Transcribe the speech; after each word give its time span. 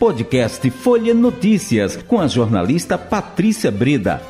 Podcast 0.00 0.70
Folha 0.70 1.12
Notícias, 1.12 1.94
com 1.94 2.18
a 2.18 2.26
jornalista 2.26 2.96
Patrícia 2.96 3.70
Breda. 3.70 4.22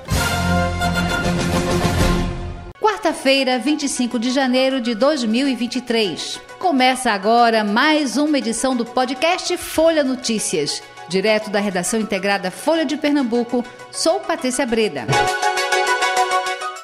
Quarta-feira, 2.80 3.56
25 3.56 4.18
de 4.18 4.32
janeiro 4.32 4.80
de 4.80 4.96
2023. 4.96 6.40
Começa 6.58 7.12
agora 7.12 7.62
mais 7.62 8.16
uma 8.16 8.36
edição 8.36 8.74
do 8.74 8.84
podcast 8.84 9.56
Folha 9.58 10.02
Notícias. 10.02 10.82
Direto 11.08 11.50
da 11.50 11.60
redação 11.60 12.00
integrada 12.00 12.50
Folha 12.50 12.84
de 12.84 12.96
Pernambuco, 12.96 13.64
sou 13.92 14.18
Patrícia 14.18 14.66
Breda. 14.66 15.06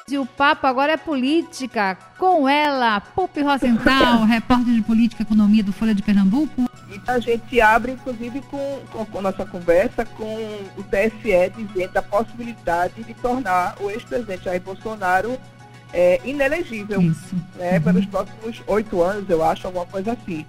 E 0.09 0.17
o 0.17 0.25
papo 0.25 0.65
agora 0.65 0.93
é 0.93 0.97
política. 0.97 1.97
Com 2.17 2.47
ela, 2.47 3.01
Pupi 3.01 3.41
Rosenthal, 3.41 4.23
repórter 4.25 4.73
de 4.73 4.81
política 4.81 5.21
e 5.21 5.25
economia 5.25 5.61
do 5.61 5.73
Folha 5.73 5.93
de 5.93 6.01
Pernambuco. 6.01 6.69
Então 6.89 7.15
a 7.15 7.19
gente 7.19 7.59
abre, 7.59 7.91
inclusive, 7.91 8.39
com, 8.43 8.79
com, 8.89 9.05
com 9.05 9.21
nossa 9.21 9.45
conversa 9.45 10.05
com 10.05 10.33
o 10.77 10.83
TSE 10.83 11.51
dizendo 11.57 11.97
a 11.97 12.01
possibilidade 12.01 13.03
de 13.03 13.13
tornar 13.15 13.75
o 13.81 13.91
ex-presidente 13.91 14.45
Jair 14.45 14.61
Bolsonaro 14.61 15.37
é, 15.91 16.21
inelegível 16.23 17.01
né, 17.01 17.73
uhum. 17.73 17.81
pelos 17.81 18.05
próximos 18.05 18.63
oito 18.65 19.01
anos, 19.03 19.29
eu 19.29 19.43
acho, 19.43 19.67
alguma 19.67 19.85
coisa 19.85 20.13
assim. 20.13 20.45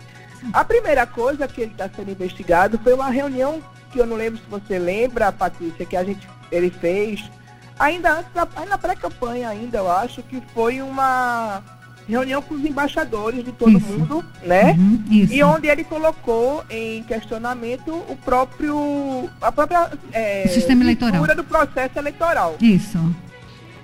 A 0.52 0.64
primeira 0.64 1.04
coisa 1.04 1.48
que 1.48 1.62
ele 1.62 1.72
está 1.72 1.88
sendo 1.88 2.12
investigado 2.12 2.78
foi 2.78 2.94
uma 2.94 3.10
reunião 3.10 3.60
que 3.90 3.98
eu 3.98 4.06
não 4.06 4.16
lembro 4.16 4.38
se 4.38 4.48
você 4.48 4.78
lembra, 4.78 5.32
Patrícia, 5.32 5.84
que 5.84 5.96
a 5.96 6.04
gente 6.04 6.28
ele 6.52 6.70
fez 6.70 7.28
ainda 7.78 8.18
antes, 8.18 8.32
da, 8.32 8.46
na 8.66 8.78
pré-campanha 8.78 9.48
ainda, 9.48 9.78
eu 9.78 9.90
acho, 9.90 10.22
que 10.22 10.42
foi 10.54 10.82
uma 10.82 11.62
reunião 12.08 12.40
com 12.40 12.54
os 12.54 12.64
embaixadores 12.64 13.44
de 13.44 13.52
todo 13.52 13.76
isso. 13.76 13.86
mundo, 13.86 14.24
né? 14.42 14.72
Uhum, 14.72 15.04
e 15.10 15.42
onde 15.42 15.68
ele 15.68 15.84
colocou 15.84 16.64
em 16.70 17.02
questionamento 17.02 17.92
o 18.08 18.16
próprio 18.16 19.28
a 19.40 19.52
própria 19.52 19.90
é, 20.12 20.48
sistema 20.48 20.82
eleitoral 20.82 21.26
do 21.36 21.44
processo 21.44 21.98
eleitoral. 21.98 22.56
Isso. 22.60 22.98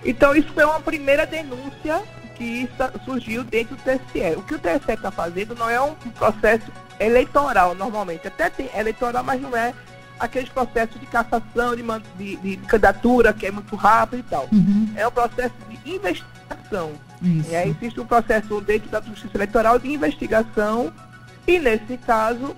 Então 0.03 0.35
isso 0.35 0.49
foi 0.55 0.65
uma 0.65 0.81
primeira 0.81 1.27
denúncia 1.27 2.03
que 2.35 2.69
surgiu 3.05 3.45
dentro 3.45 3.77
do 3.77 3.83
TSE. 3.83 4.37
O 4.37 4.43
que 4.43 4.55
o 4.55 4.59
TSE 4.59 4.93
está 4.93 5.11
fazendo 5.11 5.55
não 5.55 5.69
é 5.69 5.81
um 5.81 5.95
processo 6.19 6.73
eleitoral 6.99 7.75
normalmente, 7.75 8.27
até 8.27 8.49
tem 8.49 8.71
eleitoral, 8.75 9.23
mas 9.23 9.41
não 9.41 9.55
é 9.57 9.75
aqueles 10.19 10.49
processos 10.49 10.99
de 11.01 11.07
cassação, 11.07 11.75
de, 11.75 11.83
de, 12.17 12.37
de, 12.37 12.57
candidatura, 12.59 13.33
que 13.33 13.47
é 13.47 13.51
muito 13.51 13.75
rápido 13.77 14.21
e 14.21 14.23
tal. 14.25 14.49
Uhum. 14.53 14.93
É 14.97 15.07
um 15.07 15.11
processo 15.11 15.55
de 15.69 15.95
investigação. 15.95 16.93
Isso. 17.23 17.55
É, 17.55 17.67
existe 17.69 18.01
um 18.01 18.07
processo 18.07 18.61
dentro 18.61 18.91
da 18.91 19.01
Justiça 19.01 19.37
Eleitoral 19.37 19.79
de 19.79 19.91
investigação 19.91 20.93
e, 21.47 21.59
nesse 21.59 21.97
caso, 21.99 22.55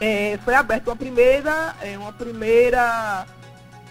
é, 0.00 0.38
foi 0.44 0.54
aberta 0.54 0.90
uma 0.90 0.96
primeira, 0.96 1.74
é, 1.80 1.96
uma 1.96 2.12
primeira 2.12 3.26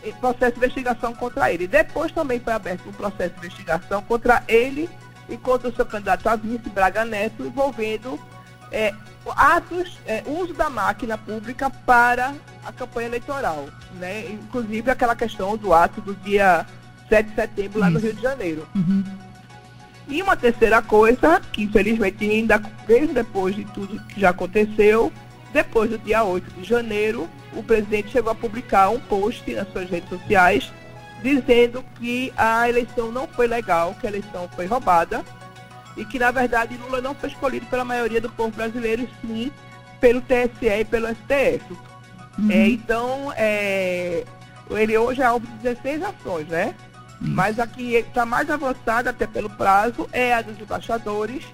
é, 0.03 0.11
processo 0.13 0.53
de 0.53 0.57
investigação 0.57 1.13
contra 1.13 1.51
ele. 1.51 1.67
Depois 1.67 2.11
também 2.11 2.39
foi 2.39 2.53
aberto 2.53 2.87
um 2.89 2.93
processo 2.93 3.33
de 3.35 3.47
investigação 3.47 4.01
contra 4.03 4.43
ele 4.47 4.89
e 5.27 5.37
contra 5.37 5.69
o 5.69 5.75
seu 5.75 5.85
candidato 5.85 6.27
a 6.27 6.35
vice, 6.35 6.69
Braga 6.69 7.05
Neto, 7.05 7.45
envolvendo 7.45 8.19
é, 8.71 8.93
atos, 9.35 9.99
é, 10.05 10.23
uso 10.25 10.53
da 10.53 10.69
máquina 10.69 11.17
pública 11.17 11.69
para 11.69 12.33
a 12.69 12.73
campanha 12.73 13.07
eleitoral, 13.07 13.67
né? 13.95 14.29
Inclusive 14.31 14.89
aquela 14.89 15.15
questão 15.15 15.57
do 15.57 15.73
ato 15.73 16.01
do 16.01 16.15
dia 16.15 16.65
7 17.09 17.29
de 17.29 17.35
setembro 17.35 17.79
lá 17.79 17.89
Isso. 17.89 17.99
no 17.99 18.05
Rio 18.05 18.13
de 18.13 18.21
Janeiro. 18.21 18.67
Uhum. 18.75 19.03
E 20.07 20.21
uma 20.21 20.35
terceira 20.35 20.81
coisa, 20.81 21.39
que 21.51 21.63
infelizmente 21.63 22.27
ainda 22.27 22.61
mesmo 22.87 23.13
depois 23.13 23.55
de 23.55 23.65
tudo 23.65 23.99
que 24.05 24.19
já 24.19 24.29
aconteceu, 24.29 25.11
depois 25.51 25.89
do 25.89 25.97
dia 25.97 26.23
8 26.23 26.51
de 26.51 26.63
janeiro, 26.63 27.29
o 27.53 27.63
presidente 27.63 28.11
chegou 28.11 28.31
a 28.31 28.35
publicar 28.35 28.89
um 28.89 28.99
post 28.99 29.51
nas 29.53 29.71
suas 29.71 29.89
redes 29.89 30.09
sociais 30.09 30.71
dizendo 31.21 31.83
que 31.99 32.31
a 32.37 32.69
eleição 32.69 33.11
não 33.11 33.27
foi 33.27 33.45
legal, 33.47 33.95
que 33.99 34.07
a 34.07 34.09
eleição 34.09 34.49
foi 34.55 34.65
roubada 34.65 35.23
e 35.97 36.05
que, 36.05 36.17
na 36.17 36.31
verdade, 36.31 36.77
Lula 36.77 37.01
não 37.01 37.13
foi 37.13 37.29
escolhido 37.29 37.65
pela 37.65 37.83
maioria 37.83 38.21
do 38.21 38.29
povo 38.29 38.55
brasileiro, 38.55 39.07
sim 39.21 39.51
pelo 39.99 40.21
TSE 40.21 40.65
e 40.65 40.85
pelo 40.85 41.07
STF. 41.09 41.77
Uhum. 42.37 42.51
É, 42.51 42.67
então, 42.67 43.33
é, 43.35 44.23
ele 44.71 44.97
hoje 44.97 45.21
é 45.21 45.25
alvo 45.25 45.45
de 45.45 45.53
16 45.57 46.03
ações, 46.03 46.47
né? 46.47 46.75
Uhum. 47.21 47.29
Mas 47.33 47.59
a 47.59 47.67
que 47.67 47.95
está 47.95 48.25
mais 48.25 48.49
avançada, 48.49 49.09
até 49.09 49.27
pelo 49.27 49.49
prazo, 49.49 50.07
é 50.11 50.33
a 50.33 50.41
dos 50.41 50.59
embaixadores. 50.59 51.45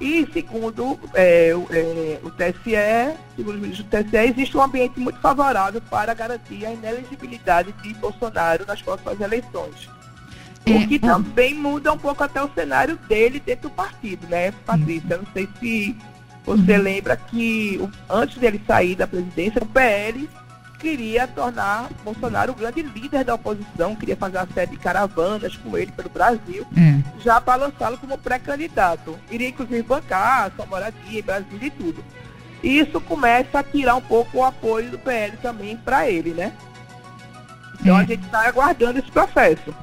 E, 0.00 0.26
segundo 0.32 0.98
é, 1.12 1.52
o, 1.54 1.66
é, 1.70 2.50
TSE, 2.50 3.18
segundo 3.36 3.56
o 3.56 3.58
ministro 3.58 3.84
do 3.84 3.90
TSE, 3.90 4.16
existe 4.16 4.56
um 4.56 4.62
ambiente 4.62 4.98
muito 4.98 5.20
favorável 5.20 5.80
para 5.90 6.14
garantir 6.14 6.64
a 6.64 6.72
inelegibilidade 6.72 7.72
de 7.82 7.92
Bolsonaro 7.94 8.64
nas 8.66 8.80
próximas 8.80 9.20
eleições. 9.20 9.90
É, 10.64 10.72
o 10.72 10.88
que 10.88 10.98
também 10.98 11.54
muda 11.54 11.92
um 11.92 11.98
pouco 11.98 12.22
até 12.24 12.42
o 12.42 12.50
cenário 12.54 12.96
dele 13.08 13.40
dentro 13.40 13.68
do 13.68 13.74
partido, 13.74 14.26
né, 14.26 14.52
Patrícia? 14.64 15.18
Não 15.18 15.26
sei 15.32 15.48
se 15.58 15.96
você 16.44 16.76
uhum. 16.76 16.82
lembra 16.82 17.16
que 17.16 17.80
antes 18.08 18.38
dele 18.38 18.60
sair 18.66 18.96
da 18.96 19.06
presidência, 19.06 19.62
o 19.62 19.66
PL 19.66 20.28
queria 20.78 21.28
tornar 21.28 21.90
Bolsonaro 22.02 22.52
o 22.52 22.54
grande 22.54 22.82
líder 22.82 23.22
da 23.22 23.34
oposição, 23.34 23.94
queria 23.94 24.16
fazer 24.16 24.38
uma 24.38 24.48
série 24.52 24.70
de 24.70 24.78
caravanas 24.78 25.54
com 25.56 25.76
ele 25.76 25.92
pelo 25.92 26.08
Brasil, 26.08 26.66
é. 26.76 27.02
já 27.22 27.40
para 27.40 27.66
lançá-lo 27.66 27.98
como 27.98 28.16
pré-candidato. 28.16 29.18
Iria 29.30 29.50
inclusive 29.50 29.82
bancar 29.82 30.50
sua 30.56 30.66
moradia, 30.66 31.22
Brasil 31.22 31.58
e 31.60 31.70
tudo. 31.70 32.04
E 32.62 32.78
isso 32.78 33.00
começa 33.02 33.58
a 33.58 33.62
tirar 33.62 33.94
um 33.94 34.00
pouco 34.00 34.38
o 34.38 34.44
apoio 34.44 34.90
do 34.90 34.98
PL 34.98 35.36
também 35.38 35.76
para 35.76 36.10
ele, 36.10 36.30
né? 36.30 36.52
Então 37.80 37.96
é. 37.96 38.00
a 38.00 38.04
gente 38.04 38.24
está 38.24 38.46
aguardando 38.48 38.98
esse 38.98 39.10
processo. 39.10 39.74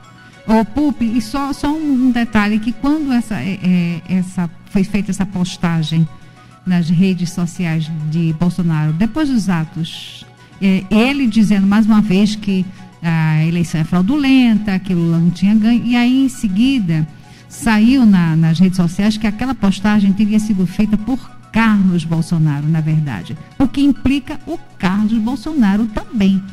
Ô, 0.47 0.63
Pupi, 0.63 1.17
e 1.17 1.21
só, 1.21 1.51
só 1.53 1.67
um 1.67 2.11
detalhe, 2.11 2.59
que 2.59 2.71
quando 2.71 3.11
essa, 3.11 3.35
é, 3.35 3.59
é, 3.61 4.17
essa 4.17 4.49
foi 4.71 4.83
feita 4.83 5.11
essa 5.11 5.25
postagem 5.25 6.07
nas 6.67 6.89
redes 6.89 7.31
sociais 7.31 7.89
de 8.11 8.33
Bolsonaro, 8.33 8.93
depois 8.93 9.29
dos 9.29 9.49
atos, 9.49 10.25
é, 10.61 10.83
ele 10.91 11.27
dizendo 11.27 11.65
mais 11.65 11.85
uma 11.85 12.01
vez 12.01 12.35
que 12.35 12.65
a 13.01 13.43
eleição 13.45 13.81
é 13.81 13.83
fraudulenta, 13.83 14.77
que 14.79 14.93
Lula 14.93 15.17
não 15.17 15.29
tinha 15.29 15.55
ganho, 15.55 15.85
e 15.85 15.95
aí 15.95 16.25
em 16.25 16.29
seguida 16.29 17.07
saiu 17.47 18.05
na, 18.05 18.35
nas 18.35 18.59
redes 18.59 18.77
sociais 18.77 19.17
que 19.17 19.25
aquela 19.25 19.55
postagem 19.55 20.11
teria 20.13 20.39
sido 20.39 20.67
feita 20.67 20.97
por 20.97 21.17
Carlos 21.51 22.03
Bolsonaro, 22.03 22.67
na 22.67 22.81
verdade, 22.81 23.37
o 23.57 23.67
que 23.67 23.81
implica 23.81 24.39
o 24.45 24.57
Carlos 24.77 25.17
Bolsonaro 25.17 25.85
também. 25.87 26.43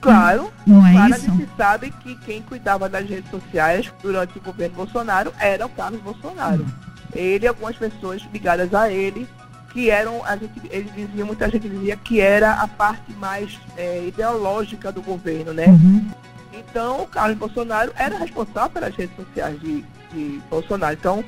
Claro, 0.00 0.52
não 0.66 0.86
é 0.86 0.92
claro, 0.92 1.14
isso? 1.14 1.30
a 1.30 1.34
gente 1.34 1.48
sabe 1.56 1.90
que 2.02 2.14
quem 2.16 2.42
cuidava 2.42 2.88
das 2.88 3.08
redes 3.08 3.30
sociais 3.30 3.90
durante 4.02 4.36
o 4.36 4.42
governo 4.42 4.76
Bolsonaro 4.76 5.32
era 5.38 5.64
o 5.64 5.68
Carlos 5.70 6.00
Bolsonaro. 6.02 6.62
Uhum. 6.62 6.94
Ele 7.14 7.46
e 7.46 7.48
algumas 7.48 7.76
pessoas 7.76 8.20
ligadas 8.30 8.74
a 8.74 8.90
ele, 8.90 9.26
que 9.74 9.90
eram, 9.90 10.24
a 10.24 10.36
gente, 10.36 10.52
ele 10.70 10.88
dizia, 10.96 11.24
muita 11.24 11.50
gente 11.50 11.68
dizia 11.68 11.96
que 11.96 12.20
era 12.20 12.52
a 12.52 12.68
parte 12.68 13.12
mais 13.18 13.58
é, 13.76 14.06
ideológica 14.06 14.92
do 14.92 15.02
governo, 15.02 15.52
né? 15.52 15.66
Uhum. 15.66 16.08
Então, 16.52 17.02
o 17.02 17.06
Carlos 17.08 17.36
Bolsonaro 17.36 17.90
era 17.96 18.16
responsável 18.16 18.70
pelas 18.70 18.94
redes 18.94 19.16
sociais 19.16 19.60
de, 19.60 19.84
de 20.12 20.40
Bolsonaro. 20.48 20.94
Então, 20.94 21.24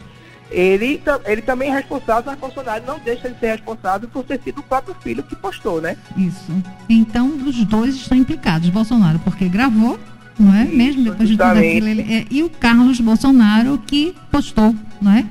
ele, 0.49 1.03
ele 1.25 1.43
também 1.43 1.71
é 1.71 1.75
responsável, 1.75 2.23
mas 2.27 2.39
Bolsonaro 2.39 2.85
não 2.87 3.01
deixa 3.01 3.29
de 3.29 3.39
ser 3.41 3.49
responsável 3.49 4.09
por 4.09 4.23
ter 4.23 4.41
sido 4.41 4.61
o 4.61 4.63
próprio 4.63 4.95
filho 5.03 5.25
que 5.25 5.35
postou, 5.35 5.81
né? 5.81 5.97
Isso. 6.17 6.53
Então, 6.89 7.27
os 7.45 7.65
dois 7.65 7.97
estão 7.97 8.17
implicados, 8.17 8.71
Bolsonaro, 8.71 9.19
porque 9.19 9.49
gravou, 9.49 9.99
não 10.39 10.55
é? 10.55 10.63
Isso, 10.63 10.77
Mesmo 10.77 11.03
depois 11.03 11.29
de 11.29 11.37
tudo 11.37 11.49
aquilo. 11.49 11.89
Ele, 11.89 12.15
é, 12.15 12.27
e 12.31 12.45
o 12.45 12.51
Carlos 12.51 13.01
Bolsonaro 13.01 13.77
que 13.79 14.15
postou, 14.31 14.73
não 15.03 15.11
é? 15.11 15.27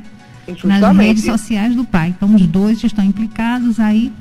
Justamente. 0.47 0.81
Nas 0.81 0.97
redes 0.97 1.25
sociais 1.25 1.75
do 1.75 1.83
pai. 1.83 2.09
Então, 2.09 2.33
os 2.33 2.45
dois 2.45 2.83
estão 2.83 3.03
implicados 3.03 3.79
aí. 3.79 4.11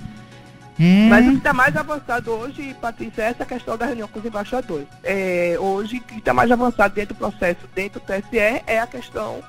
É... 0.78 1.08
Mas 1.08 1.26
o 1.26 1.30
que 1.30 1.36
está 1.36 1.52
mais 1.52 1.76
avançado 1.76 2.30
hoje, 2.32 2.74
Patrícia, 2.80 3.22
é 3.22 3.26
essa 3.26 3.44
questão 3.44 3.76
da 3.76 3.86
reunião 3.86 4.08
com 4.08 4.18
os 4.18 4.24
embaixadores. 4.24 4.88
É, 5.02 5.56
hoje, 5.58 5.98
o 5.98 6.00
que 6.00 6.18
está 6.18 6.34
mais 6.34 6.50
avançado 6.50 6.94
dentro 6.94 7.14
do 7.14 7.18
processo, 7.18 7.60
dentro 7.74 8.00
do 8.00 8.06
TSE, 8.06 8.38
é 8.66 8.80
a 8.80 8.86
questão 8.86 9.40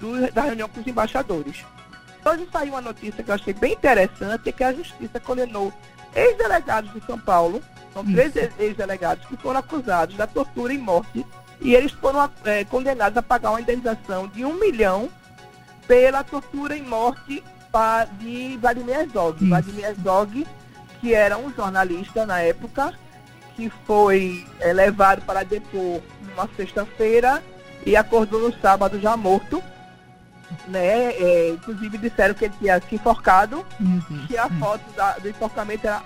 do, 0.00 0.32
da 0.32 0.42
reunião 0.42 0.68
com 0.68 0.80
os 0.80 0.86
embaixadores. 0.86 1.64
Hoje 2.24 2.48
saiu 2.52 2.72
uma 2.74 2.80
notícia 2.80 3.22
que 3.22 3.30
eu 3.30 3.34
achei 3.34 3.54
bem 3.54 3.72
interessante, 3.74 4.52
que 4.52 4.64
a 4.64 4.72
Justiça 4.72 5.20
condenou 5.20 5.72
ex-delegados 6.14 6.92
de 6.92 7.00
São 7.06 7.18
Paulo, 7.18 7.62
são 7.94 8.04
três 8.04 8.32
ex-delegados 8.58 9.24
que 9.26 9.36
foram 9.36 9.60
acusados 9.60 10.16
da 10.16 10.26
tortura 10.26 10.72
e 10.72 10.78
morte, 10.78 11.24
e 11.60 11.74
eles 11.74 11.92
foram 11.92 12.28
é, 12.44 12.64
condenados 12.64 13.16
a 13.16 13.22
pagar 13.22 13.50
uma 13.50 13.60
indenização 13.60 14.26
de 14.28 14.44
um 14.44 14.58
milhão 14.58 15.08
pela 15.88 16.22
tortura 16.22 16.76
e 16.76 16.82
morte 16.82 17.42
de 18.20 18.56
Vladimir 18.58 19.00
Herzog. 19.00 19.44
Vladimir 19.44 19.84
Herzog, 19.84 20.46
que 21.00 21.14
era 21.14 21.36
um 21.36 21.52
jornalista 21.52 22.24
na 22.24 22.40
época, 22.40 22.92
que 23.56 23.70
foi 23.86 24.46
é, 24.60 24.72
levado 24.72 25.22
para 25.22 25.42
depor 25.42 26.00
numa 26.22 26.48
sexta-feira 26.56 27.42
e 27.84 27.96
acordou 27.96 28.40
no 28.40 28.60
sábado 28.60 29.00
já 29.00 29.16
morto 29.16 29.62
né? 30.66 31.12
É, 31.12 31.50
inclusive 31.50 31.98
disseram 31.98 32.34
que 32.34 32.46
ele 32.46 32.54
tinha 32.58 32.80
se 32.80 32.94
enforcado, 32.94 33.64
que 34.26 34.36
a 34.36 34.48
foto 34.48 34.82
da, 34.96 35.12
do 35.18 35.28
enforcamento 35.28 35.86
era, 35.86 36.02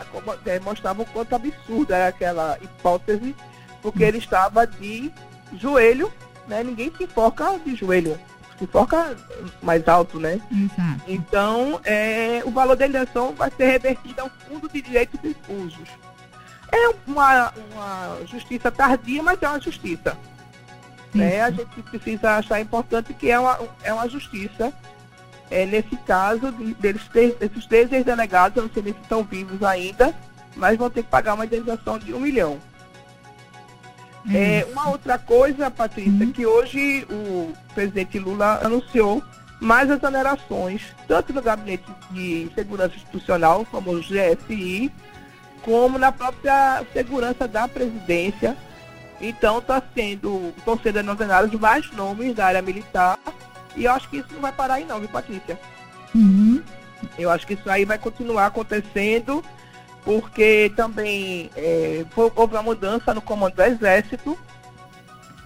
é, 0.46 0.60
mostrava 0.60 1.02
o 1.02 1.06
quanto 1.06 1.34
absurda 1.34 1.96
era 1.96 2.08
aquela 2.08 2.58
hipótese, 2.60 3.34
porque 3.80 4.02
ele 4.02 4.18
estava 4.18 4.66
de 4.66 5.12
joelho, 5.58 6.12
né? 6.48 6.62
Ninguém 6.62 6.92
se 6.96 7.04
enforca 7.04 7.58
de 7.64 7.74
joelho, 7.74 8.18
enforca 8.60 9.16
mais 9.62 9.86
alto, 9.88 10.18
né? 10.18 10.40
Exato. 10.50 11.02
Então, 11.06 11.80
é, 11.84 12.42
o 12.44 12.50
valor 12.50 12.76
da 12.76 12.86
indenização 12.86 13.34
vai 13.34 13.50
ser 13.50 13.66
revertido 13.66 14.20
ao 14.20 14.30
Fundo 14.30 14.68
de 14.68 14.82
Direitos 14.82 15.20
Difusos. 15.20 15.88
É 16.70 16.94
uma, 17.06 17.52
uma 17.72 18.18
justiça 18.26 18.70
tardia, 18.70 19.22
mas 19.22 19.42
é 19.42 19.48
uma 19.48 19.60
justiça. 19.60 20.16
Né? 21.14 21.42
A 21.42 21.50
gente 21.50 21.82
precisa 21.82 22.36
achar 22.36 22.60
importante 22.60 23.12
que 23.12 23.30
é 23.30 23.38
uma, 23.38 23.58
é 23.82 23.92
uma 23.92 24.08
justiça. 24.08 24.72
É, 25.50 25.66
nesse 25.66 25.94
caso, 25.98 26.50
deles, 26.50 27.02
esses 27.38 27.66
três 27.66 27.92
ex-delegados, 27.92 28.56
eu 28.56 28.62
não 28.62 28.70
sei 28.72 28.82
nem 28.82 28.94
se 28.94 29.00
estão 29.00 29.22
vivos 29.22 29.62
ainda, 29.62 30.14
mas 30.56 30.78
vão 30.78 30.88
ter 30.88 31.02
que 31.02 31.10
pagar 31.10 31.34
uma 31.34 31.44
indenização 31.44 31.98
de 31.98 32.14
um 32.14 32.20
milhão. 32.20 32.58
É, 34.30 34.66
uma 34.70 34.90
outra 34.90 35.18
coisa, 35.18 35.70
Patrícia, 35.70 36.26
que 36.26 36.46
hoje 36.46 37.06
o 37.10 37.52
presidente 37.74 38.18
Lula 38.18 38.60
anunciou 38.62 39.22
mais 39.60 39.90
exonerações, 39.90 40.82
tanto 41.08 41.32
no 41.32 41.42
gabinete 41.42 41.84
de 42.10 42.50
segurança 42.54 42.96
institucional, 42.96 43.66
como 43.70 43.92
o 43.92 44.00
GSI, 44.00 44.92
como 45.62 45.98
na 45.98 46.12
própria 46.12 46.84
segurança 46.92 47.48
da 47.48 47.66
presidência, 47.66 48.56
então 49.20 49.58
está 49.58 49.80
sendo, 49.94 50.52
estão 50.56 50.78
sendo 50.78 50.98
exonerados 50.98 51.60
mais 51.60 51.90
nomes 51.92 52.34
da 52.34 52.46
área 52.46 52.62
militar 52.62 53.18
e 53.76 53.84
eu 53.84 53.92
acho 53.92 54.08
que 54.08 54.18
isso 54.18 54.28
não 54.32 54.40
vai 54.40 54.52
parar 54.52 54.74
aí 54.74 54.84
não, 54.84 54.98
viu, 54.98 55.08
Patrícia? 55.08 55.58
Uhum. 56.14 56.62
Eu 57.18 57.30
acho 57.30 57.46
que 57.46 57.54
isso 57.54 57.68
aí 57.70 57.84
vai 57.84 57.98
continuar 57.98 58.46
acontecendo, 58.46 59.44
porque 60.04 60.72
também 60.76 61.50
é, 61.56 62.04
houve 62.16 62.54
uma 62.54 62.62
mudança 62.62 63.14
no 63.14 63.20
comando 63.20 63.54
do 63.54 63.62
Exército. 63.62 64.38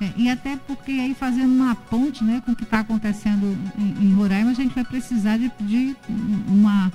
É, 0.01 0.11
e 0.17 0.29
até 0.29 0.59
porque 0.67 0.93
aí 0.93 1.15
fazendo 1.15 1.53
uma 1.53 1.75
ponte 1.75 2.23
né, 2.23 2.43
com 2.45 2.53
o 2.53 2.57
que 2.57 2.65
está 2.65 2.81
acontecendo 2.81 3.57
em, 3.79 4.07
em, 4.07 4.15
Roraima, 4.15 4.51
a 4.51 4.55
gente 4.55 4.75
vai 4.75 4.85
precisar 4.85 5.39
de, 5.39 5.51
de 5.61 5.97
uma, 6.49 6.93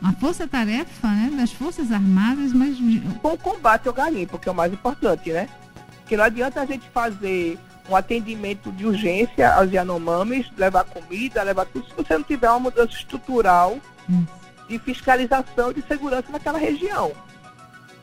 uma 0.00 0.12
força-tarefa 0.14 1.08
né, 1.08 1.32
das 1.36 1.52
Forças 1.52 1.90
Armadas, 1.90 2.52
mas. 2.52 2.76
Com 3.20 3.32
o 3.32 3.38
combate 3.38 3.88
ao 3.88 3.94
garimpo, 3.94 4.38
que 4.38 4.48
é 4.48 4.52
o 4.52 4.54
mais 4.54 4.72
importante, 4.72 5.32
né? 5.32 5.48
Porque 6.00 6.16
não 6.16 6.24
adianta 6.24 6.60
a 6.60 6.66
gente 6.66 6.88
fazer 6.90 7.58
um 7.88 7.96
atendimento 7.96 8.70
de 8.70 8.86
urgência 8.86 9.52
aos 9.52 9.72
Yanomamis, 9.72 10.46
levar 10.56 10.84
comida, 10.84 11.42
levar 11.42 11.64
tudo, 11.66 11.86
se 11.86 11.94
você 11.96 12.16
não 12.16 12.22
tiver 12.22 12.50
uma 12.50 12.60
mudança 12.60 12.92
estrutural 12.92 13.78
hum. 14.08 14.24
De 14.68 14.78
fiscalização 14.78 15.72
de 15.72 15.82
segurança 15.82 16.30
naquela 16.30 16.58
região. 16.58 17.12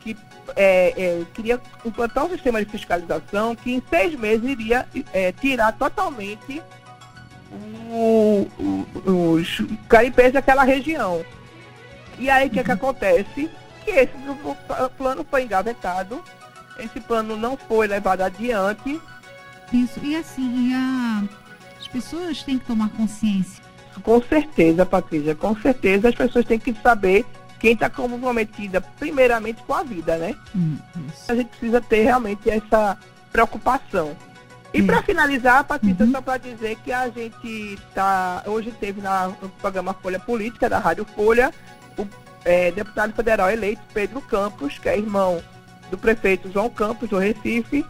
Que 0.00 0.16
é, 0.54 0.94
é, 0.96 1.24
queria 1.34 1.60
implantar 1.84 2.24
um 2.24 2.30
sistema 2.30 2.64
de 2.64 2.70
fiscalização 2.70 3.54
que 3.54 3.74
em 3.74 3.82
seis 3.88 4.14
meses 4.14 4.48
iria 4.48 4.86
é, 5.12 5.32
tirar 5.32 5.72
totalmente 5.72 6.62
o, 7.90 8.48
o, 8.58 9.32
os 9.32 9.62
caripés 9.88 10.32
daquela 10.32 10.64
região. 10.64 11.24
E 12.18 12.30
aí 12.30 12.48
o 12.48 12.50
que, 12.50 12.60
é 12.60 12.64
que 12.64 12.70
uhum. 12.70 12.76
acontece? 12.76 13.50
Que 13.84 13.90
esse 13.90 14.12
plano 14.96 15.24
foi 15.28 15.42
engavetado 15.44 16.22
esse 16.78 17.00
plano 17.00 17.36
não 17.36 17.56
foi 17.56 17.86
levado 17.86 18.22
adiante. 18.22 19.00
Isso, 19.72 19.98
e 20.02 20.16
assim, 20.16 20.74
a... 20.74 21.24
as 21.78 21.88
pessoas 21.88 22.42
têm 22.42 22.58
que 22.58 22.66
tomar 22.66 22.90
consciência. 22.90 23.64
Com 24.02 24.22
certeza, 24.22 24.84
Patrícia, 24.84 25.34
com 25.34 25.56
certeza 25.56 26.08
as 26.08 26.14
pessoas 26.14 26.44
têm 26.44 26.58
que 26.58 26.74
saber 26.82 27.24
quem 27.58 27.72
está 27.72 27.88
comprometida 27.88 28.80
primeiramente 28.80 29.62
com 29.62 29.74
a 29.74 29.82
vida, 29.82 30.16
né? 30.16 30.34
Hum, 30.54 30.76
a 31.28 31.34
gente 31.34 31.48
precisa 31.48 31.80
ter 31.80 32.02
realmente 32.02 32.50
essa 32.50 32.98
preocupação. 33.32 34.16
E 34.72 34.82
para 34.82 35.02
finalizar, 35.02 35.64
Patrícia, 35.64 36.04
uhum. 36.04 36.12
só 36.12 36.20
para 36.20 36.38
dizer 36.38 36.76
que 36.84 36.92
a 36.92 37.08
gente 37.08 37.78
tá 37.94 38.42
hoje 38.46 38.70
teve 38.72 39.00
na, 39.00 39.28
no 39.28 39.48
programa 39.48 39.94
Folha 39.94 40.18
Política 40.18 40.68
da 40.68 40.78
Rádio 40.78 41.06
Folha 41.16 41.50
o 41.96 42.06
é, 42.44 42.70
deputado 42.70 43.14
federal 43.14 43.50
eleito 43.50 43.82
Pedro 43.94 44.20
Campos, 44.20 44.78
que 44.78 44.88
é 44.88 44.98
irmão 44.98 45.42
do 45.90 45.96
prefeito 45.96 46.50
João 46.52 46.68
Campos, 46.68 47.08
do 47.08 47.18
Recife, 47.18 47.86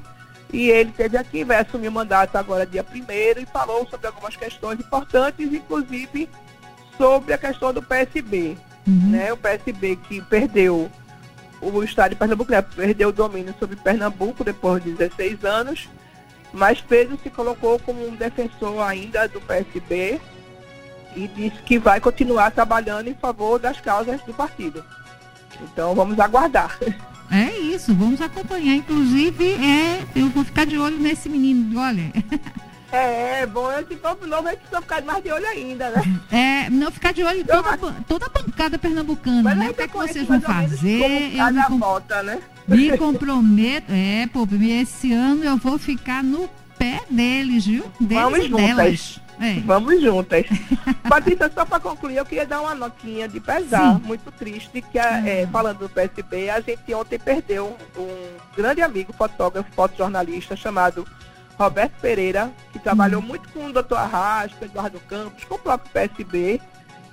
e 0.56 0.70
ele 0.70 0.88
esteve 0.88 1.18
aqui, 1.18 1.44
vai 1.44 1.58
assumir 1.58 1.88
o 1.88 1.92
mandato 1.92 2.34
agora 2.36 2.64
dia 2.64 2.82
1 2.82 3.42
e 3.42 3.44
falou 3.44 3.86
sobre 3.90 4.06
algumas 4.06 4.34
questões 4.36 4.80
importantes, 4.80 5.52
inclusive 5.52 6.30
sobre 6.96 7.34
a 7.34 7.38
questão 7.38 7.74
do 7.74 7.82
PSB. 7.82 8.56
Uhum. 8.88 9.10
Né? 9.10 9.30
O 9.34 9.36
PSB 9.36 9.96
que 9.96 10.22
perdeu 10.22 10.90
o 11.60 11.82
estado 11.82 12.12
de 12.12 12.16
Pernambuco, 12.16 12.50
né? 12.50 12.62
perdeu 12.62 13.10
o 13.10 13.12
domínio 13.12 13.54
sobre 13.58 13.76
Pernambuco 13.76 14.42
depois 14.42 14.82
de 14.82 14.92
16 14.92 15.44
anos, 15.44 15.90
mas 16.54 16.80
Pedro 16.80 17.18
se 17.22 17.28
colocou 17.28 17.78
como 17.80 18.08
um 18.08 18.16
defensor 18.16 18.80
ainda 18.80 19.28
do 19.28 19.42
PSB 19.42 20.18
e 21.14 21.28
disse 21.28 21.60
que 21.66 21.78
vai 21.78 22.00
continuar 22.00 22.50
trabalhando 22.50 23.08
em 23.08 23.14
favor 23.14 23.58
das 23.58 23.78
causas 23.78 24.22
do 24.22 24.32
partido. 24.32 24.82
Então 25.60 25.94
vamos 25.94 26.18
aguardar. 26.18 26.78
É 27.30 27.58
isso, 27.58 27.94
vamos 27.94 28.20
acompanhar. 28.20 28.74
Inclusive, 28.74 29.54
é, 29.54 30.04
eu 30.14 30.28
vou 30.28 30.44
ficar 30.44 30.64
de 30.64 30.78
olho 30.78 30.98
nesse 30.98 31.28
menino, 31.28 31.78
olha. 31.80 32.12
É, 32.92 33.40
é 33.40 33.46
bom, 33.46 33.70
esse 33.72 33.96
povo 33.96 34.26
novo 34.26 34.46
a 34.46 34.52
gente 34.52 34.60
precisa 34.60 34.80
ficar 34.80 35.02
mais 35.02 35.22
de 35.22 35.30
olho 35.30 35.46
ainda, 35.46 35.90
né? 35.90 36.02
É, 36.30 36.70
não 36.70 36.90
ficar 36.90 37.12
de 37.12 37.22
olho 37.22 37.40
em 37.40 37.44
toda, 37.44 37.76
toda 38.06 38.26
a 38.26 38.28
bancada 38.28 38.78
pernambucana, 38.78 39.42
Mas 39.42 39.58
né? 39.58 39.70
O 39.70 39.74
que, 39.74 39.82
é 39.82 39.88
que 39.88 39.96
vocês 39.96 40.26
vão 40.26 40.40
fazer? 40.40 41.34
Eu 41.36 41.52
me, 41.52 41.64
com... 41.64 41.78
volta, 41.78 42.22
né? 42.22 42.38
me 42.66 42.96
comprometo, 42.96 43.92
é, 43.92 44.28
pô, 44.32 44.46
esse 44.62 45.12
ano 45.12 45.44
eu 45.44 45.56
vou 45.56 45.78
ficar 45.78 46.22
no 46.22 46.48
pé 46.78 47.02
deles, 47.10 47.66
viu? 47.66 47.84
Deles 48.00 48.22
Vamos 48.22 48.48
juntas. 48.48 49.20
É. 49.40 49.60
Vamos 49.60 50.00
juntas. 50.00 50.46
Patrícia, 51.08 51.50
só 51.54 51.64
para 51.64 51.80
concluir, 51.80 52.16
eu 52.16 52.24
queria 52.24 52.46
dar 52.46 52.60
uma 52.62 52.74
notinha 52.74 53.28
de 53.28 53.38
pesar, 53.38 53.96
Sim. 53.96 54.02
muito 54.06 54.30
triste, 54.32 54.80
que 54.80 54.98
é, 54.98 55.42
é, 55.42 55.46
falando 55.46 55.80
do 55.80 55.88
PSB, 55.88 56.50
a 56.50 56.60
gente 56.60 56.94
ontem 56.94 57.18
perdeu 57.18 57.76
um, 57.96 58.00
um 58.00 58.36
grande 58.56 58.80
amigo, 58.80 59.12
fotógrafo, 59.12 59.70
fotojornalista, 59.72 60.56
chamado 60.56 61.06
Roberto 61.58 61.92
Pereira, 62.00 62.50
que 62.72 62.78
trabalhou 62.78 63.20
hum. 63.20 63.26
muito 63.26 63.48
com 63.50 63.66
o 63.66 63.72
doutor 63.72 63.98
Arrasca, 63.98 64.64
Eduardo 64.64 65.00
Campos, 65.00 65.44
com 65.44 65.56
o 65.56 65.58
próprio 65.58 65.92
PSB, 65.92 66.60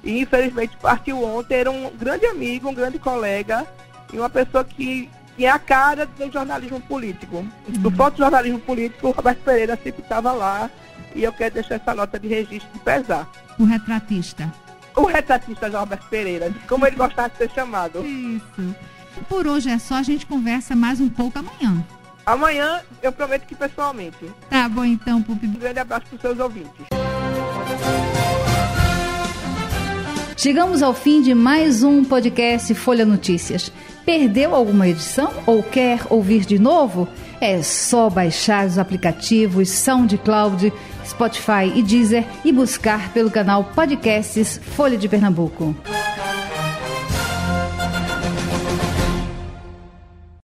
e 0.03 0.19
infelizmente 0.19 0.77
partiu 0.77 1.23
ontem, 1.23 1.55
era 1.55 1.71
um 1.71 1.89
grande 1.95 2.25
amigo, 2.25 2.69
um 2.69 2.73
grande 2.73 2.99
colega, 2.99 3.65
e 4.11 4.17
uma 4.17 4.29
pessoa 4.29 4.63
que 4.63 5.09
é 5.39 5.49
a 5.49 5.59
cara 5.59 6.05
do 6.05 6.31
jornalismo 6.31 6.79
político. 6.81 7.45
Do 7.67 7.89
hum. 7.89 7.95
fotojornalismo 7.95 8.59
político, 8.59 9.07
o 9.07 9.11
Roberto 9.11 9.39
Pereira 9.39 9.79
sempre 9.81 10.01
estava 10.01 10.31
lá, 10.31 10.69
e 11.15 11.23
eu 11.23 11.31
quero 11.31 11.55
deixar 11.55 11.75
essa 11.75 11.93
nota 11.93 12.19
de 12.19 12.27
registro 12.27 12.69
de 12.73 12.79
pesar. 12.79 13.29
O 13.59 13.65
retratista. 13.65 14.51
O 14.95 15.05
retratista 15.05 15.67
Roberto 15.69 16.07
Pereira, 16.09 16.53
como 16.67 16.85
ele 16.85 16.95
gostava 16.95 17.29
de 17.29 17.37
ser 17.37 17.51
chamado. 17.51 18.05
Isso. 18.05 18.75
Por 19.27 19.47
hoje 19.47 19.69
é 19.69 19.79
só, 19.79 19.95
a 19.95 20.03
gente 20.03 20.25
conversa 20.25 20.75
mais 20.75 20.99
um 20.99 21.09
pouco 21.09 21.39
amanhã. 21.39 21.83
Amanhã 22.25 22.81
eu 23.01 23.11
prometo 23.11 23.45
que 23.45 23.55
pessoalmente. 23.55 24.31
Tá 24.49 24.69
bom 24.69 24.85
então, 24.85 25.21
Pupi. 25.21 25.47
Um 25.47 25.53
grande 25.53 25.79
abraço 25.79 26.05
para 26.07 26.15
os 26.15 26.21
seus 26.21 26.39
ouvintes. 26.39 26.85
Chegamos 30.37 30.81
ao 30.81 30.93
fim 30.93 31.21
de 31.21 31.33
mais 31.33 31.83
um 31.83 32.03
podcast 32.03 32.73
Folha 32.75 33.05
Notícias. 33.05 33.71
Perdeu 34.05 34.53
alguma 34.53 34.87
edição 34.87 35.31
ou 35.45 35.63
quer 35.63 36.01
ouvir 36.09 36.45
de 36.45 36.59
novo? 36.59 37.07
É 37.39 37.61
só 37.61 38.09
baixar 38.09 38.65
os 38.65 38.77
aplicativos 38.77 39.69
SoundCloud, 39.69 40.71
Spotify 41.05 41.71
e 41.75 41.81
Deezer 41.81 42.25
e 42.43 42.51
buscar 42.51 43.13
pelo 43.13 43.31
canal 43.31 43.65
Podcasts 43.75 44.59
Folha 44.75 44.97
de 44.97 45.07
Pernambuco. 45.07 45.75